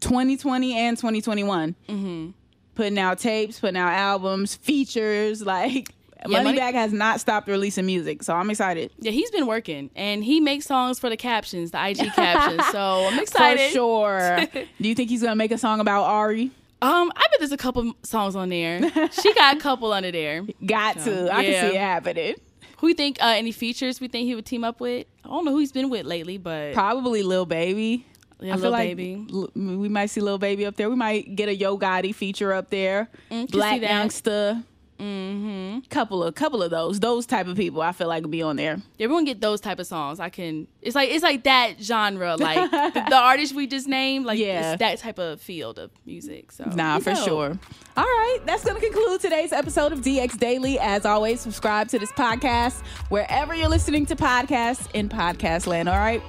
2020 0.00 0.76
and 0.76 0.96
2021. 0.96 1.74
Mm-hmm. 1.88 2.30
Putting 2.74 2.98
out 2.98 3.18
tapes, 3.18 3.60
putting 3.60 3.76
out 3.76 3.92
albums, 3.92 4.56
features. 4.56 5.42
Like 5.50 5.94
Yeah, 6.26 6.42
Money- 6.42 6.58
Moneybagg 6.58 6.74
has 6.74 6.92
not 6.92 7.20
stopped 7.20 7.48
releasing 7.48 7.86
music, 7.86 8.22
so 8.22 8.34
I'm 8.34 8.50
excited. 8.50 8.90
Yeah, 8.98 9.10
he's 9.12 9.30
been 9.30 9.46
working 9.46 9.90
and 9.96 10.22
he 10.22 10.40
makes 10.40 10.66
songs 10.66 10.98
for 10.98 11.08
the 11.08 11.16
captions, 11.16 11.70
the 11.70 11.82
IG 11.88 11.98
captions. 12.14 12.66
So 12.68 13.06
I'm 13.10 13.18
excited. 13.18 13.68
For 13.68 13.72
sure. 13.74 14.40
Do 14.80 14.88
you 14.88 14.94
think 14.94 15.10
he's 15.10 15.22
gonna 15.22 15.36
make 15.36 15.50
a 15.52 15.58
song 15.58 15.80
about 15.80 16.04
Ari? 16.04 16.50
Um, 16.82 17.12
I 17.14 17.26
bet 17.30 17.38
there's 17.40 17.52
a 17.52 17.56
couple 17.58 17.92
songs 18.02 18.34
on 18.36 18.48
there. 18.48 18.80
she 19.12 19.34
got 19.34 19.56
a 19.56 19.60
couple 19.60 19.92
under 19.92 20.10
there. 20.10 20.46
Got 20.64 20.98
to. 21.00 21.28
I 21.32 21.42
yeah. 21.42 21.60
can 21.60 21.70
see 21.70 21.76
it 21.76 21.80
happening. 21.80 22.34
Who 22.78 22.86
do 22.86 22.88
you 22.88 22.94
think? 22.94 23.22
Uh, 23.22 23.34
any 23.36 23.52
features 23.52 24.00
we 24.00 24.08
think 24.08 24.26
he 24.26 24.34
would 24.34 24.46
team 24.46 24.64
up 24.64 24.80
with? 24.80 25.06
I 25.24 25.28
don't 25.28 25.44
know 25.44 25.50
who 25.52 25.58
he's 25.58 25.72
been 25.72 25.90
with 25.90 26.06
lately, 26.06 26.38
but 26.38 26.72
Probably 26.72 27.22
Lil 27.22 27.44
Baby. 27.44 28.06
Yeah, 28.40 28.54
I 28.54 28.56
feel 28.56 28.62
Lil 28.62 28.70
like 28.70 28.96
Baby. 28.96 29.26
L- 29.30 29.50
we 29.54 29.88
might 29.90 30.06
see 30.06 30.22
Lil 30.22 30.38
Baby 30.38 30.64
up 30.64 30.76
there. 30.76 30.88
We 30.88 30.96
might 30.96 31.36
get 31.36 31.50
a 31.50 31.54
Yo 31.54 31.76
Gotti 31.78 32.14
feature 32.14 32.54
up 32.54 32.70
there. 32.70 33.10
Mm, 33.30 33.50
Black. 33.50 33.82
Youngster. 33.82 34.62
Mm-hmm. 35.00 35.80
Couple 35.88 36.22
of 36.22 36.34
couple 36.34 36.62
of 36.62 36.70
those. 36.70 37.00
Those 37.00 37.26
type 37.26 37.46
of 37.46 37.56
people 37.56 37.80
I 37.82 37.92
feel 37.92 38.08
like 38.08 38.22
would 38.22 38.30
be 38.30 38.42
on 38.42 38.56
there. 38.56 38.78
everyone 38.98 39.24
get 39.24 39.40
those 39.40 39.60
type 39.60 39.78
of 39.78 39.86
songs. 39.86 40.20
I 40.20 40.28
can. 40.28 40.66
It's 40.82 40.94
like 40.94 41.10
it's 41.10 41.22
like 41.22 41.44
that 41.44 41.80
genre, 41.82 42.36
like 42.38 42.70
the, 42.70 43.04
the 43.08 43.16
artist 43.16 43.54
we 43.54 43.66
just 43.66 43.88
named. 43.88 44.26
Like 44.26 44.38
Yeah. 44.38 44.76
that 44.76 44.98
type 44.98 45.18
of 45.18 45.40
field 45.40 45.78
of 45.78 45.90
music. 46.06 46.52
So 46.52 46.64
Nah, 46.64 46.98
for 46.98 47.14
dope. 47.14 47.24
sure. 47.24 47.58
All 47.96 48.04
right, 48.04 48.38
that's 48.46 48.64
going 48.64 48.80
to 48.80 48.82
conclude 48.88 49.20
today's 49.20 49.52
episode 49.52 49.92
of 49.92 50.00
DX 50.00 50.38
Daily. 50.38 50.78
As 50.78 51.04
always, 51.04 51.40
subscribe 51.40 51.88
to 51.88 51.98
this 51.98 52.12
podcast 52.12 52.80
wherever 53.10 53.54
you're 53.54 53.68
listening 53.68 54.06
to 54.06 54.16
podcasts 54.16 54.88
in 54.94 55.08
podcast 55.08 55.66
land. 55.66 55.88
All 55.88 55.98
right. 55.98 56.22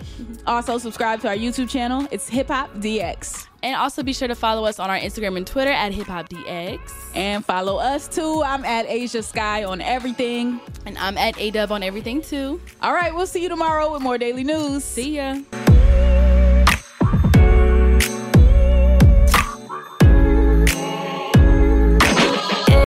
Also, 0.48 0.78
subscribe 0.80 1.22
to 1.22 1.28
our 1.30 1.36
YouTube 1.36 1.70
channel. 1.70 2.08
It's 2.12 2.28
Hip 2.30 2.48
Hop 2.48 2.74
DX. 2.76 3.51
And 3.64 3.76
also 3.76 4.02
be 4.04 4.14
sure 4.14 4.28
to 4.28 4.36
follow 4.36 4.66
us 4.66 4.80
on 4.80 4.90
our 4.90 4.98
Instagram 4.98 5.38
and 5.38 5.46
Twitter 5.46 5.72
at 5.72 5.94
Hip 5.94 6.08
Hop 6.08 6.30
DX. 6.30 6.80
And 7.16 7.46
follow 7.46 7.78
us 7.78 8.08
too. 8.08 8.42
I'm 8.44 8.66
at 8.66 8.88
Ashia 8.88 9.24
Skye 9.24 9.64
on 9.64 9.82
everything. 9.82 10.60
And 10.86 10.98
I'm 10.98 11.18
at 11.18 11.36
Ayeeedubb 11.36 11.70
on 11.72 11.84
everything 11.84 12.22
too. 12.22 12.60
All 12.82 12.94
right, 12.94 13.14
we'll 13.14 13.28
see 13.28 13.44
you 13.44 13.50
tomorrow 13.50 13.92
with 13.94 14.02
more 14.02 14.18
daily 14.18 14.44
news. 14.44 14.84
See 14.84 15.18
ya. 15.18 15.42